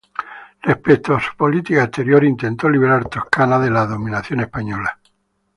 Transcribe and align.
Respecto 0.63 1.13
a 1.13 1.19
su 1.21 1.35
política 1.37 1.83
exterior, 1.83 2.23
intentó 2.23 2.67
liberar 2.67 3.07
Toscana 3.07 3.59
de 3.59 3.69
la 3.69 3.85
dominación 3.85 4.39
española. 4.39 4.99